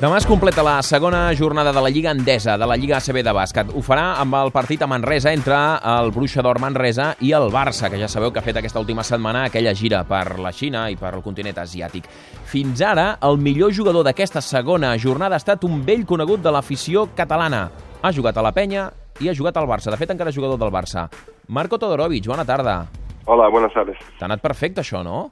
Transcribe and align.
Demà 0.00 0.16
es 0.16 0.24
completa 0.24 0.62
la 0.64 0.78
segona 0.80 1.26
jornada 1.36 1.74
de 1.76 1.80
la 1.84 1.90
Lliga 1.92 2.10
Endesa, 2.14 2.54
de 2.56 2.64
la 2.64 2.76
Lliga 2.80 2.96
ACB 2.96 3.18
de 3.20 3.34
bàsquet. 3.36 3.68
Ho 3.76 3.82
farà 3.84 4.14
amb 4.22 4.32
el 4.38 4.48
partit 4.48 4.80
a 4.80 4.86
Manresa 4.88 5.34
entre 5.36 5.58
el 5.90 6.08
Bruixa 6.14 6.40
d'Or 6.40 6.56
Manresa 6.56 7.10
i 7.20 7.34
el 7.36 7.50
Barça, 7.52 7.90
que 7.92 8.00
ja 8.00 8.08
sabeu 8.08 8.32
que 8.32 8.40
ha 8.40 8.46
fet 8.46 8.56
aquesta 8.56 8.80
última 8.80 9.04
setmana 9.04 9.42
aquella 9.44 9.74
gira 9.76 10.00
per 10.08 10.38
la 10.40 10.54
Xina 10.56 10.86
i 10.88 10.96
per 10.96 11.10
el 11.18 11.20
continent 11.20 11.60
asiàtic. 11.60 12.08
Fins 12.48 12.80
ara, 12.80 13.18
el 13.28 13.36
millor 13.44 13.76
jugador 13.76 14.08
d'aquesta 14.08 14.40
segona 14.40 14.94
jornada 14.96 15.36
ha 15.36 15.42
estat 15.44 15.68
un 15.68 15.84
vell 15.84 16.06
conegut 16.08 16.40
de 16.40 16.56
l'afició 16.56 17.10
catalana. 17.14 17.66
Ha 18.00 18.16
jugat 18.16 18.40
a 18.40 18.48
la 18.48 18.54
penya 18.56 18.88
i 19.20 19.28
ha 19.28 19.36
jugat 19.36 19.60
al 19.60 19.68
Barça. 19.68 19.92
De 19.92 20.00
fet, 20.00 20.16
encara 20.16 20.32
és 20.32 20.40
jugador 20.40 20.56
del 20.56 20.72
Barça. 20.72 21.10
Marco 21.48 21.76
Todorovic, 21.76 22.24
bona 22.24 22.48
tarda. 22.48 22.86
Hola, 23.26 23.52
buenas 23.52 23.76
tardes. 23.76 24.00
T'ha 24.16 24.32
anat 24.32 24.40
perfecte, 24.40 24.80
això, 24.80 25.04
no? 25.04 25.26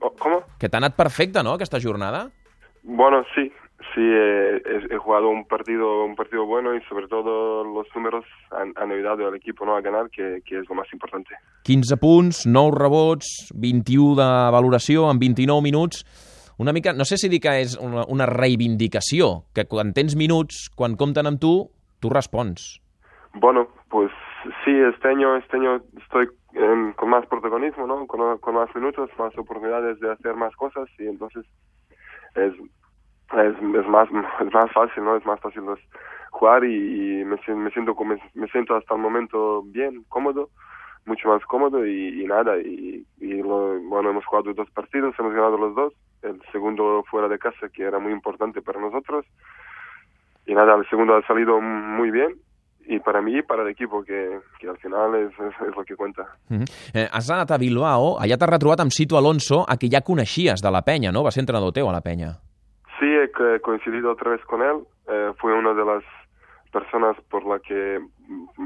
Oh, 0.00 0.16
¿Cómo? 0.16 0.46
Que 0.56 0.72
t'ha 0.72 0.80
anat 0.80 0.96
perfecte, 0.96 1.44
no, 1.44 1.58
aquesta 1.60 1.76
jornada? 1.76 2.30
Bueno, 2.82 3.24
sí, 3.34 3.52
sí, 3.94 4.00
eh, 4.00 4.62
he, 4.64 4.94
he 4.94 4.98
jugado 4.98 5.28
un 5.28 5.44
partido 5.46 6.04
un 6.04 6.16
partido 6.16 6.46
bueno 6.46 6.74
y 6.74 6.80
sobre 6.82 7.08
todo 7.08 7.64
los 7.64 7.86
números 7.94 8.24
han, 8.50 8.72
han 8.76 8.90
ayudado 8.92 9.28
al 9.28 9.34
equipo 9.34 9.64
¿no? 9.64 9.76
a 9.76 9.80
ganar, 9.80 10.10
que, 10.10 10.40
que 10.44 10.58
es 10.58 10.68
lo 10.68 10.74
más 10.74 10.92
importante. 10.92 11.34
15 11.64 11.96
punts, 11.96 12.46
9 12.46 12.70
rebots, 12.74 13.52
21 13.54 14.16
de 14.16 14.50
valoració 14.50 15.10
en 15.10 15.18
29 15.18 15.62
minuts. 15.62 16.04
Una 16.58 16.72
mica, 16.74 16.92
no 16.92 17.06
sé 17.06 17.16
si 17.16 17.30
dir 17.32 17.40
que 17.40 17.52
és 17.62 17.72
una, 17.80 18.02
una 18.12 18.26
reivindicació, 18.28 19.46
que 19.56 19.64
quan 19.64 19.94
tens 19.96 20.12
minuts, 20.12 20.66
quan 20.76 20.92
compten 21.00 21.24
amb 21.24 21.40
tu, 21.40 21.70
tu 22.04 22.10
respons. 22.12 22.74
Bueno, 23.32 23.62
pues 23.88 24.12
sí, 24.64 24.74
este 24.76 25.08
año, 25.08 25.36
este 25.36 25.56
año 25.56 25.80
estoy 26.02 26.28
em, 26.52 26.92
con 27.00 27.08
más 27.08 27.24
protagonismo, 27.32 27.86
¿no? 27.86 28.06
Con, 28.06 28.36
con 28.44 28.54
más 28.56 28.68
minutos, 28.74 29.08
más 29.18 29.32
oportunidades 29.38 30.00
de 30.00 30.12
hacer 30.12 30.34
más 30.34 30.54
cosas 30.56 30.84
y 30.98 31.06
entonces 31.06 31.46
es, 32.34 32.54
es, 33.32 33.56
es 33.56 33.88
más 33.88 34.08
es 34.40 34.52
más 34.52 34.72
fácil, 34.72 35.04
¿no? 35.04 35.16
Es 35.16 35.24
más 35.26 35.40
fácil 35.40 35.62
pues, 35.62 35.80
jugar 36.30 36.64
y, 36.64 37.20
y 37.20 37.24
me, 37.24 37.36
me 37.54 37.70
siento 37.70 37.94
como- 37.94 38.16
me 38.34 38.48
siento 38.48 38.74
hasta 38.76 38.94
el 38.94 39.00
momento 39.00 39.62
bien, 39.64 40.04
cómodo, 40.08 40.50
mucho 41.06 41.28
más 41.28 41.44
cómodo 41.46 41.86
y, 41.86 42.22
y 42.22 42.26
nada 42.26 42.58
y, 42.58 43.04
y 43.18 43.42
lo- 43.42 43.80
bueno 43.80 44.10
hemos 44.10 44.24
jugado 44.26 44.52
dos 44.54 44.70
partidos, 44.70 45.14
hemos 45.18 45.32
ganado 45.32 45.58
los 45.58 45.74
dos, 45.74 45.94
el 46.22 46.40
segundo 46.52 47.04
fuera 47.10 47.28
de 47.28 47.38
casa 47.38 47.68
que 47.72 47.82
era 47.84 47.98
muy 47.98 48.12
importante 48.12 48.62
para 48.62 48.80
nosotros 48.80 49.24
y 50.46 50.54
nada, 50.54 50.74
el 50.76 50.88
segundo 50.88 51.16
ha 51.16 51.22
salido 51.26 51.60
muy 51.60 52.10
bien 52.10 52.34
y 52.86 52.98
para 53.00 53.20
mí 53.22 53.36
y 53.38 53.42
para 53.42 53.62
el 53.62 53.68
equipo 53.68 54.02
que, 54.02 54.38
que 54.58 54.68
al 54.68 54.76
final 54.78 55.14
es, 55.14 55.30
es, 55.38 55.54
es 55.68 55.76
lo 55.76 55.84
que 55.84 55.96
cuenta. 55.96 56.22
Uh 56.50 56.54
-huh. 56.56 56.64
eh, 56.94 57.08
has 57.12 57.30
anat 57.30 57.50
a 57.50 57.58
Bilbao, 57.58 58.18
allà 58.18 58.36
t'has 58.36 58.50
retrobat 58.50 58.80
amb 58.80 58.90
Cito 58.90 59.16
Alonso, 59.16 59.64
a 59.68 59.76
qui 59.76 59.88
ja 59.90 60.00
coneixies 60.00 60.60
de 60.62 60.70
la 60.70 60.82
penya, 60.82 61.12
no? 61.12 61.22
Va 61.22 61.30
ser 61.30 61.42
entrenador 61.42 61.72
teu 61.72 61.88
a 61.88 61.92
la 61.92 62.00
penya. 62.00 62.38
Sí, 62.98 63.06
he 63.06 63.30
co- 63.30 63.60
coincidido 63.62 64.10
otra 64.12 64.30
vez 64.32 64.44
con 64.44 64.60
él. 64.62 64.76
eh, 65.12 65.32
fue 65.40 65.52
una 65.58 65.74
de 65.74 65.84
las 65.84 66.04
personas 66.70 67.16
por 67.30 67.44
la 67.44 67.58
que, 67.58 67.98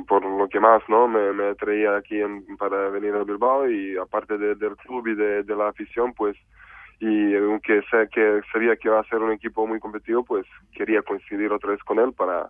por 0.07 0.23
lo 0.25 0.47
que 0.49 0.61
más, 0.61 0.83
¿no? 0.89 1.09
Me, 1.09 1.33
me 1.33 1.55
traía 1.55 1.97
aquí 1.97 2.21
en- 2.21 2.45
para 2.59 2.91
venir 2.91 3.15
a 3.15 3.25
Bilbao 3.25 3.67
y 3.71 3.97
aparte 3.97 4.37
de- 4.37 4.55
del 4.57 4.77
club 4.77 5.07
y 5.07 5.15
de, 5.15 5.43
de 5.43 5.57
la 5.57 5.69
afición, 5.69 6.13
pues, 6.13 6.37
y 7.01 7.35
aunque 7.35 7.81
sé 7.91 8.09
que 8.13 8.41
sabía 8.53 8.77
que 8.77 8.89
iba 8.89 9.01
a 9.01 9.05
ser 9.05 9.21
un 9.23 9.33
equipo 9.33 9.67
muy 9.67 9.81
competitivo, 9.81 10.23
pues 10.25 10.45
quería 10.77 11.01
coincidir 11.03 11.51
otra 11.53 11.71
vez 11.71 11.83
con 11.83 11.99
él 11.99 12.13
para, 12.13 12.49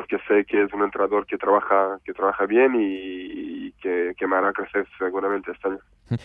porque 0.00 0.16
sé 0.26 0.46
que 0.46 0.62
es 0.64 0.72
un 0.72 0.82
entrenador 0.82 1.26
que 1.26 1.36
trabaja, 1.36 1.98
que 2.04 2.14
trabaja 2.14 2.46
bien 2.46 2.74
y, 2.74 3.68
y 3.68 3.72
que, 3.82 4.14
que 4.16 4.26
me 4.26 4.36
hará 4.36 4.50
crecer 4.52 4.86
seguramente 4.98 5.52
este 5.52 5.68
año. 5.68 5.78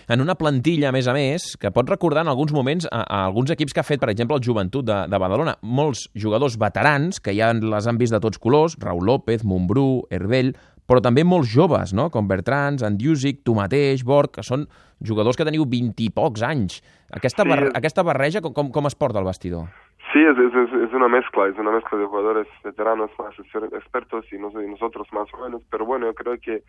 En 0.08 0.22
una 0.22 0.34
plantilla, 0.34 0.90
a 0.90 0.94
més 0.95 1.06
a 1.06 1.14
més, 1.14 1.44
que 1.62 1.70
pots 1.76 1.92
recordar 1.92 2.23
en 2.26 2.31
alguns 2.31 2.53
moments 2.56 2.88
a, 2.90 3.03
a 3.03 3.20
alguns 3.28 3.52
equips 3.53 3.76
que 3.76 3.84
ha 3.84 3.86
fet, 3.86 4.00
per 4.02 4.09
exemple, 4.09 4.38
el 4.40 4.46
Joventut 4.46 4.88
de, 4.88 4.96
de 5.12 5.20
Badalona. 5.22 5.58
Molts 5.62 6.08
jugadors 6.16 6.56
veterans, 6.58 7.20
que 7.22 7.36
ja 7.38 7.52
les 7.53 7.86
han 7.86 8.00
vist 8.00 8.16
de 8.16 8.22
tots 8.23 8.42
colors, 8.42 8.80
Raúl 8.81 9.06
López, 9.12 9.44
Montbrú, 9.46 10.08
Herbell, 10.09 10.56
però 10.90 11.03
també 11.03 11.25
molts 11.28 11.52
joves, 11.52 11.94
no? 11.94 12.08
com 12.14 12.31
Bertrans, 12.31 12.85
Andiusic, 12.85 13.44
tu 13.46 13.58
mateix, 13.59 14.06
Borg, 14.08 14.31
que 14.40 14.46
són 14.46 14.66
jugadors 15.06 15.38
que 15.38 15.46
teniu 15.46 15.68
20 15.69 16.08
i 16.08 16.12
pocs 16.16 16.46
anys. 16.47 16.80
Aquesta, 17.14 17.44
Sí, 17.44 17.52
bar 17.52 17.74
aquesta 17.75 18.08
barreja, 18.08 18.41
com, 18.41 18.56
com, 18.56 18.72
com 18.74 18.90
es 18.90 18.97
porta 18.97 19.22
al 19.22 19.28
vestidor? 19.28 19.69
Sí, 20.16 20.22
es, 20.24 20.38
es, 20.40 20.53
es- 20.56 20.94
una 20.94 21.09
mezcla, 21.09 21.48
es 21.48 21.58
una 21.58 21.72
mezcla 21.72 22.00
de 22.00 22.06
jugadores 22.06 22.48
veteranos 22.64 23.12
más 23.20 23.36
exper- 23.38 23.76
expertos 23.76 24.26
y, 24.31 24.38
nos- 24.38 24.53
y 24.53 24.66
nosotros 24.68 25.09
más 25.12 25.30
jóvenes, 25.31 25.62
pero 25.70 25.86
bueno, 25.86 26.06
yo 26.08 26.16
creo 26.16 26.40
que, 26.40 26.64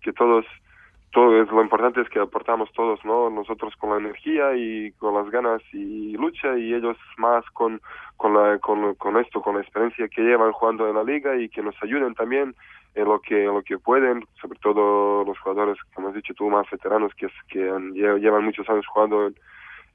que 0.00 0.14
todos, 0.14 0.46
todo 1.12 1.42
es, 1.42 1.50
lo 1.50 1.62
importante 1.62 2.00
es 2.00 2.08
que 2.08 2.20
aportamos 2.20 2.72
todos, 2.72 3.04
¿no? 3.04 3.28
Nosotros 3.30 3.76
con 3.76 3.90
la 3.90 3.98
energía 3.98 4.56
y 4.56 4.92
con 4.92 5.14
las 5.14 5.30
ganas 5.30 5.62
y 5.74 6.16
lucha 6.16 6.56
y 6.58 6.72
ellos 6.72 6.96
más 7.18 7.44
con, 7.52 7.82
con, 8.16 8.34
la, 8.34 8.58
con, 8.60 8.94
con 8.96 9.18
esto, 9.18 9.42
con 9.42 9.56
la 9.56 9.62
experiencia 9.62 10.08
que 10.08 10.22
llevan 10.22 10.52
jugando 10.52 10.88
en 10.88 10.96
la 10.96 11.04
liga 11.04 11.36
y 11.36 11.50
que 11.50 11.62
nos 11.62 11.76
ayuden 11.82 12.14
también 12.14 12.54
en 12.94 13.06
lo 13.06 13.20
que, 13.20 13.44
en 13.44 13.54
lo 13.54 13.62
que 13.62 13.78
pueden, 13.78 14.24
sobre 14.40 14.58
todo 14.60 15.24
los 15.24 15.38
jugadores, 15.40 15.78
como 15.94 16.08
has 16.08 16.14
dicho 16.14 16.34
tú, 16.34 16.50
más 16.50 16.66
veteranos 16.70 17.12
que, 17.16 17.28
que 17.48 17.60
llevan 17.94 18.44
muchos 18.44 18.68
años 18.70 18.86
jugando 18.88 19.26
en, 19.28 19.34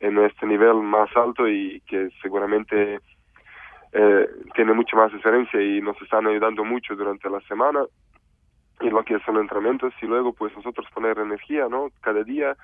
en 0.01 0.17
este 0.19 0.45
nivel 0.45 0.75
más 0.81 1.09
alto 1.15 1.47
y 1.47 1.81
que 1.87 2.09
seguramente 2.21 2.99
eh, 3.93 4.27
tiene 4.55 4.73
mucha 4.73 4.95
más 4.97 5.11
diferencia 5.13 5.61
y 5.61 5.81
nos 5.81 6.01
están 6.01 6.27
ayudando 6.27 6.63
mucho 6.65 6.95
durante 6.95 7.29
la 7.29 7.39
semana. 7.41 7.85
Y 8.81 8.89
lo 8.89 9.03
que 9.03 9.19
son 9.19 9.37
entrenamientos 9.37 9.93
y 10.01 10.07
luego 10.07 10.33
pues 10.33 10.55
nosotros 10.55 10.87
poner 10.93 11.19
energía 11.19 11.67
no 11.69 11.89
cada 12.01 12.23
día. 12.23 12.55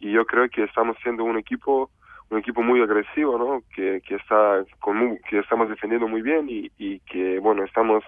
Y 0.00 0.10
yo 0.12 0.24
creo 0.26 0.48
que 0.48 0.64
estamos 0.64 0.96
siendo 1.02 1.24
un 1.24 1.38
equipo 1.38 1.90
un 2.30 2.38
equipo 2.38 2.62
muy 2.62 2.80
agresivo 2.80 3.36
no 3.38 3.60
que, 3.74 4.00
que 4.06 4.14
está 4.14 4.64
con 4.78 4.96
mu- 4.96 5.18
que 5.28 5.40
estamos 5.40 5.68
defendiendo 5.68 6.06
muy 6.06 6.22
bien 6.22 6.46
y, 6.48 6.70
y 6.78 7.00
que 7.00 7.40
bueno 7.40 7.64
estamos 7.64 8.04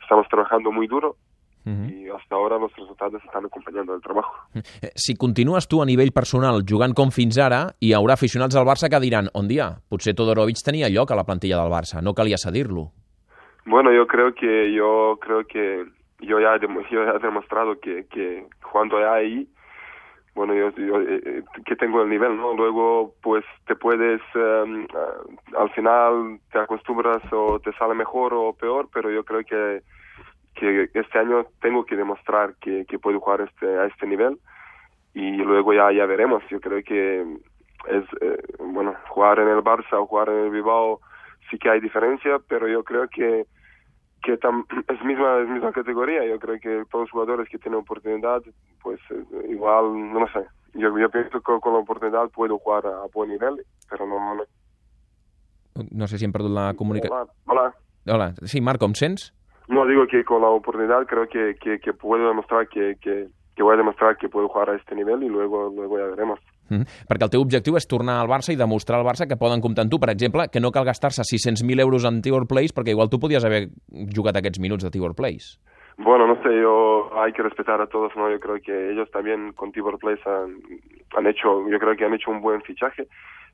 estamos 0.00 0.28
trabajando 0.28 0.70
muy 0.70 0.86
duro 0.86 1.16
Uh 1.64 1.70
-huh. 1.70 1.90
y 1.94 2.10
hasta 2.10 2.34
ahora 2.34 2.58
los 2.58 2.74
resultados 2.74 3.22
están 3.24 3.44
acompañando 3.44 3.94
el 3.94 4.00
trabajo 4.02 4.34
Eh, 4.54 4.90
Si 4.96 5.14
continues 5.16 5.68
tu 5.68 5.80
a 5.80 5.86
nivell 5.86 6.10
personal 6.12 6.62
jugant 6.68 6.94
com 6.94 7.10
fins 7.10 7.38
ara, 7.38 7.74
hi 7.80 7.92
haurà 7.92 8.14
aficionats 8.14 8.56
al 8.56 8.66
Barça 8.66 8.88
que 8.90 9.00
diran 9.00 9.28
on 9.34 9.46
dia, 9.48 9.78
potser 9.88 10.14
Todorovic 10.14 10.56
tenia 10.64 10.88
lloc 10.88 11.10
a 11.12 11.14
la 11.16 11.24
plantilla 11.24 11.60
del 11.62 11.70
Barça, 11.70 12.02
no 12.02 12.14
calia 12.14 12.36
cedir-lo. 12.36 12.90
Bueno, 13.64 13.92
yo 13.92 14.06
creo 14.06 14.34
que 14.34 14.72
yo 14.72 15.18
creo 15.20 15.44
que 15.46 15.84
yo 16.20 16.40
ya 16.40 16.58
yo 16.58 17.04
ya 17.04 17.12
he 17.14 17.18
demostrado 17.20 17.78
que, 17.80 18.06
que 18.10 18.46
jugando 18.62 18.98
ya 18.98 19.14
ahí, 19.14 19.46
bueno, 20.34 20.54
yo, 20.54 20.70
yo, 20.76 21.00
eh, 21.00 21.20
eh, 21.24 21.42
que 21.66 21.76
tengo 21.76 22.02
el 22.02 22.08
nivel, 22.08 22.36
¿no? 22.36 22.54
Luego, 22.54 23.14
pues 23.22 23.44
te 23.66 23.76
puedes, 23.76 24.20
em, 24.34 24.86
ah, 24.94 25.60
al 25.62 25.70
final 25.70 26.40
te 26.50 26.58
acostumbras 26.58 27.22
o 27.32 27.60
te 27.60 27.72
sale 27.74 27.94
mejor 27.94 28.32
o 28.34 28.52
peor, 28.54 28.88
pero 28.92 29.10
yo 29.10 29.24
creo 29.24 29.44
que 29.44 29.82
que 30.90 31.00
este 31.00 31.18
año 31.18 31.46
tengo 31.60 31.84
que 31.84 31.96
demostrar 31.96 32.54
que, 32.60 32.84
que 32.86 32.98
puedo 32.98 33.18
jugar 33.20 33.40
este, 33.42 33.66
a 33.78 33.86
este 33.86 34.06
nivel 34.06 34.38
y 35.14 35.36
luego 35.36 35.72
ya 35.72 35.92
ya 35.92 36.06
veremos. 36.06 36.42
Yo 36.50 36.60
creo 36.60 36.82
que 36.82 37.20
es 37.88 38.04
eh, 38.20 38.42
bueno 38.58 38.94
jugar 39.08 39.38
en 39.40 39.48
el 39.48 39.58
Barça 39.62 39.94
o 39.98 40.06
jugar 40.06 40.28
en 40.28 40.44
el 40.44 40.50
Bilbao 40.50 41.00
sí 41.50 41.58
que 41.58 41.68
hay 41.68 41.80
diferencia, 41.80 42.38
pero 42.48 42.68
yo 42.68 42.82
creo 42.84 43.08
que 43.08 43.46
que 44.22 44.38
tam- 44.38 44.64
es 44.88 45.04
misma 45.04 45.40
es 45.40 45.48
misma 45.48 45.72
categoría. 45.72 46.24
Yo 46.24 46.38
creo 46.38 46.58
que 46.60 46.84
todos 46.90 47.04
los 47.04 47.10
jugadores 47.10 47.48
que 47.48 47.58
tienen 47.58 47.80
oportunidad, 47.80 48.40
pues 48.82 49.00
eh, 49.10 49.24
igual 49.48 50.12
no 50.12 50.26
sé. 50.32 50.46
Yo, 50.74 50.96
yo 50.98 51.10
pienso 51.10 51.40
que 51.40 51.60
con 51.60 51.72
la 51.74 51.80
oportunidad 51.80 52.30
puedo 52.30 52.56
jugar 52.58 52.86
a, 52.86 53.04
buen 53.12 53.30
nivel, 53.30 53.62
pero 53.90 54.06
no. 54.06 54.34
no. 54.34 54.44
No 55.90 56.06
sé 56.06 56.18
si 56.18 56.24
hem 56.24 56.32
perdut 56.32 56.52
la 56.52 56.72
comunicació. 56.74 57.12
Hola, 57.12 57.26
hola. 57.46 57.74
Hola, 58.06 58.34
sí, 58.44 58.60
Marc, 58.60 58.82
em 58.82 58.94
sents? 58.94 59.32
No 59.68 59.86
digo 59.86 60.06
que 60.06 60.24
con 60.24 60.42
la 60.42 60.48
oportunidad 60.48 61.06
creo 61.06 61.28
que, 61.28 61.54
que, 61.60 61.78
que 61.78 61.92
puedo 61.92 62.28
demostrar 62.28 62.68
que, 62.68 62.96
que, 63.00 63.28
que 63.54 63.62
voy 63.62 63.74
a 63.74 63.76
demostrar 63.76 64.16
que 64.16 64.28
puedo 64.28 64.48
jugar 64.48 64.70
a 64.70 64.76
este 64.76 64.94
nivel 64.94 65.22
y 65.22 65.28
luego, 65.28 65.70
luego 65.74 65.98
ya 65.98 66.06
veremos. 66.06 66.40
Mm. 66.72 66.88
Perquè 67.08 67.26
el 67.26 67.32
teu 67.32 67.42
objectiu 67.44 67.76
és 67.76 67.86
tornar 67.88 68.20
al 68.22 68.30
Barça 68.30 68.52
i 68.54 68.56
demostrar 68.56 69.00
al 69.00 69.06
Barça 69.06 69.28
que 69.28 69.36
poden 69.40 69.60
comptar 69.60 69.84
amb 69.84 69.92
tu. 69.92 70.00
Per 70.00 70.10
exemple, 70.12 70.48
que 70.48 70.62
no 70.62 70.72
cal 70.72 70.86
gastar-se 70.88 71.26
600.000 71.26 71.84
euros 71.84 72.06
en 72.08 72.22
Tibor 72.24 72.46
Plays 72.48 72.72
perquè 72.72 72.96
igual 72.96 73.12
tu 73.12 73.20
podies 73.20 73.44
haver 73.44 73.66
jugat 74.16 74.40
aquests 74.40 74.62
minuts 74.62 74.86
de 74.86 74.92
Tibor 74.94 75.14
Plays. 75.18 75.58
Bueno, 75.98 76.26
no 76.26 76.36
sé, 76.42 76.48
yo 76.56 77.10
hay 77.20 77.32
que 77.32 77.42
respetar 77.42 77.80
a 77.80 77.86
todos, 77.86 78.16
¿no? 78.16 78.30
Yo 78.30 78.40
creo 78.40 78.56
que 78.64 78.90
ellos 78.90 79.10
también 79.10 79.52
con 79.52 79.72
Tibor 79.72 79.98
Place 79.98 80.22
han, 80.24 80.56
han 81.14 81.26
hecho, 81.26 81.68
yo 81.68 81.78
creo 81.78 81.94
que 81.94 82.06
han 82.06 82.14
hecho 82.14 82.30
un 82.30 82.40
buen 82.40 82.62
fichaje. 82.62 83.06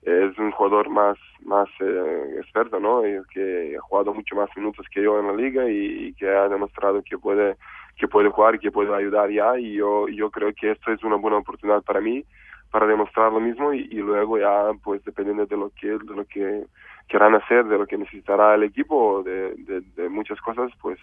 Es 0.09 0.39
un 0.39 0.53
jugador 0.53 0.89
más, 0.89 1.19
más 1.45 1.69
eh, 1.81 2.37
experto, 2.39 2.81
¿no? 2.81 3.07
Y 3.07 3.21
que 3.31 3.77
ha 3.77 3.81
jugado 3.83 4.15
mucho 4.15 4.37
más 4.37 4.49
minutos 4.57 4.87
que 4.91 5.03
yo 5.03 5.21
en 5.21 5.27
la 5.27 5.35
liga 5.35 5.69
y, 5.69 6.15
que 6.15 6.29
ha 6.29 6.49
demostrado 6.49 7.03
que 7.03 7.19
puede, 7.19 7.57
que 7.99 8.09
puede 8.09 8.31
jugar 8.31 8.59
que 8.59 8.71
puede 8.71 8.95
ayudar 8.95 9.31
ya. 9.31 9.59
Y 9.59 9.75
yo, 9.75 10.09
yo 10.09 10.31
creo 10.31 10.53
que 10.55 10.71
esto 10.71 10.93
es 10.93 11.05
una 11.05 11.17
buena 11.17 11.37
oportunidad 11.37 11.83
para 11.83 12.01
mí 12.01 12.25
para 12.71 12.87
demostrar 12.87 13.33
lo 13.33 13.41
mismo 13.41 13.73
y, 13.73 13.89
y 13.91 13.97
luego 13.97 14.39
ya, 14.39 14.71
pues 14.83 15.05
dependiendo 15.05 15.47
de 15.47 15.57
lo 15.57 15.71
que, 15.71 15.89
de 15.89 16.15
lo 16.15 16.25
que 16.25 16.65
quieran 17.09 17.35
hacer, 17.35 17.65
de 17.65 17.79
lo 17.79 17.87
que 17.87 17.99
necesitará 17.99 18.55
el 18.55 18.63
equipo, 18.63 19.23
de, 19.23 19.55
de, 19.97 20.09
muchas 20.09 20.41
cosas, 20.41 20.71
pues 20.81 20.99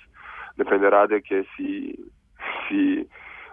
dependerá 0.55 1.07
de 1.07 1.21
que 1.21 1.45
si, 1.57 1.95
si, 2.67 3.07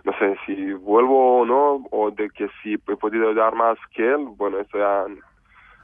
no 0.04 0.12
sé, 0.19 0.37
si 0.46 0.72
vuelvo 0.75 1.40
o 1.40 1.46
no, 1.46 1.87
o 1.90 2.10
de 2.10 2.28
que 2.31 2.49
si 2.62 2.75
he 2.75 2.96
podido 2.96 3.32
dar 3.34 3.54
más 3.54 3.78
que 3.94 4.06
él, 4.06 4.26
bueno, 4.37 4.58
eso 4.58 4.78
ya 4.78 5.06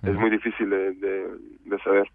es 0.03 0.15
muy 0.15 0.31
difícil 0.31 0.71
de, 0.71 0.93
de, 0.93 1.27
de 1.65 1.79
saber. 1.83 2.09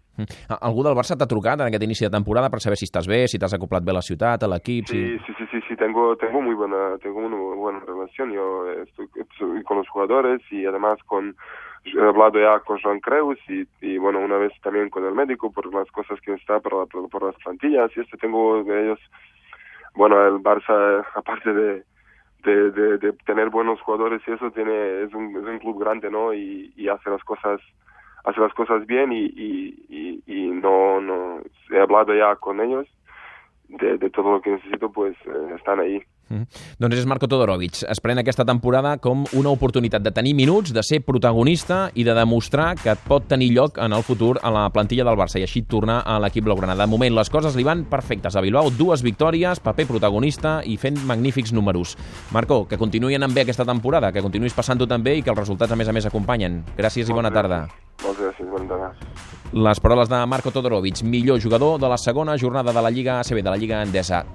Algú 0.60 0.84
del 0.86 0.94
Barça 0.96 1.16
t'ha 1.18 1.28
trucat 1.28 1.60
en 1.60 1.68
aquest 1.68 1.84
inici 1.84 2.06
de 2.06 2.12
temporada 2.14 2.50
per 2.50 2.60
saber 2.62 2.78
si 2.78 2.86
estás 2.88 3.08
bé, 3.10 3.26
si 3.28 3.38
t'has 3.38 3.54
acoplat 3.56 3.84
bé 3.84 3.92
a 3.92 3.98
la 3.98 4.04
ciutat, 4.06 4.42
a 4.42 4.48
l'equip? 4.48 4.86
Sí, 4.88 5.18
sí, 5.26 5.34
sí, 5.38 5.46
sí, 5.50 5.60
sí, 5.68 5.76
tengo, 5.76 6.16
tengo 6.16 6.40
muy 6.40 6.54
buena, 6.54 6.96
tengo 7.02 7.20
una 7.26 7.36
buena 7.36 7.80
relación. 7.80 8.32
Yo 8.32 8.70
estoy, 8.70 9.08
estoy 9.16 9.62
con 9.64 9.78
los 9.78 9.88
jugadores 9.88 10.40
y 10.50 10.64
además 10.66 10.98
con, 11.06 11.34
he 11.84 12.00
hablado 12.00 12.38
ya 12.38 12.60
con 12.60 12.80
Joan 12.80 13.00
Creus 13.00 13.38
y, 13.48 13.66
y, 13.80 13.98
bueno, 13.98 14.20
una 14.20 14.38
vez 14.38 14.52
también 14.62 14.88
con 14.88 15.04
el 15.04 15.14
médico 15.14 15.52
por 15.52 15.72
las 15.74 15.90
cosas 15.90 16.20
que 16.20 16.32
está 16.34 16.60
por, 16.60 16.78
la, 16.78 16.86
por 16.86 17.22
las 17.22 17.36
plantillas 17.36 17.90
y 17.96 18.00
esto 18.00 18.16
tengo 18.16 18.62
de 18.64 18.84
ellos, 18.84 19.00
bueno, 19.94 20.24
el 20.26 20.34
Barça, 20.42 21.04
aparte 21.14 21.52
de, 21.52 21.84
de, 22.44 22.70
de, 22.70 22.98
de 22.98 23.12
tener 23.24 23.50
buenos 23.50 23.80
jugadores 23.80 24.22
y 24.26 24.32
eso, 24.32 24.50
tiene, 24.50 25.02
es 25.02 25.14
un, 25.14 25.36
es 25.36 25.44
un 25.44 25.58
club 25.58 25.80
grande, 25.80 26.10
¿no? 26.10 26.32
Y, 26.32 26.72
hace 26.88 27.10
las 27.10 27.24
cosas 27.24 27.60
hace 28.24 28.40
las 28.40 28.54
cosas 28.54 28.86
bien 28.86 29.12
y, 29.12 29.24
y, 29.24 30.22
y, 30.26 30.46
no, 30.50 31.00
no 31.00 31.40
he 31.70 31.78
hablado 31.78 32.14
ya 32.14 32.36
con 32.36 32.60
ellos 32.60 32.86
de, 33.68 33.98
de 33.98 34.10
todo 34.10 34.32
lo 34.32 34.40
que 34.40 34.50
necesito, 34.50 34.90
pues 34.92 35.14
eh, 35.26 35.54
estan 35.56 35.80
ahí. 35.80 36.02
Mm. 36.28 36.46
Doncs 36.80 37.00
és 37.00 37.06
Marco 37.06 37.28
Todorovic. 37.28 37.82
Es 37.90 38.00
pren 38.02 38.20
aquesta 38.20 38.46
temporada 38.48 38.96
com 39.02 39.24
una 39.36 39.52
oportunitat 39.52 40.02
de 40.04 40.12
tenir 40.14 40.34
minuts, 40.34 40.72
de 40.74 40.82
ser 40.82 41.02
protagonista 41.04 41.90
i 41.94 42.04
de 42.06 42.14
demostrar 42.16 42.74
que 42.80 42.96
pot 43.08 43.28
tenir 43.28 43.50
lloc 43.54 43.78
en 43.82 43.92
el 43.92 44.02
futur 44.06 44.38
a 44.42 44.52
la 44.54 44.66
plantilla 44.74 45.06
del 45.06 45.18
Barça 45.20 45.40
i 45.40 45.46
així 45.46 45.64
tornar 45.68 46.00
a 46.06 46.18
l'equip 46.22 46.46
blaugrana. 46.46 46.76
De 46.78 46.88
moment 46.90 47.14
les 47.14 47.30
coses 47.30 47.56
li 47.56 47.66
van 47.66 47.84
perfectes 47.90 48.36
a 48.36 48.42
Bilbao, 48.44 48.72
dues 48.74 49.04
victòries, 49.04 49.60
paper 49.64 49.88
protagonista 49.90 50.60
i 50.64 50.78
fent 50.80 51.00
magnífics 51.04 51.52
números. 51.52 51.96
Marco, 52.32 52.64
que 52.68 52.80
continuï 52.80 53.18
anant 53.18 53.34
bé 53.34 53.44
aquesta 53.44 53.68
temporada, 53.68 54.12
que 54.12 54.24
continuïs 54.24 54.56
passant-ho 54.56 54.88
també 54.90 55.18
i 55.18 55.22
que 55.22 55.32
els 55.32 55.42
resultats 55.44 55.72
a 55.72 55.78
més 55.78 55.88
a 55.88 55.96
més 55.96 56.06
acompanyen. 56.08 56.62
Gràcies 56.78 57.08
i 57.08 57.16
bona 57.16 57.32
tarda. 57.34 57.66
Moltes 58.02 58.26
gràcies, 58.26 58.50
bona 58.50 58.68
tarda. 58.68 58.92
Les 59.54 59.78
paraules 59.80 60.08
de 60.10 60.18
Marco 60.26 60.50
Todorovic, 60.50 61.04
millor 61.06 61.40
jugador 61.40 61.78
de 61.80 61.88
la 61.88 61.98
segona 61.98 62.36
jornada 62.36 62.72
de 62.72 62.82
la 62.82 62.90
Lliga 62.90 63.20
ACB, 63.20 63.38
de 63.42 63.50
la 63.50 63.56
Lliga 63.56 63.82
Endesa. 63.82 64.24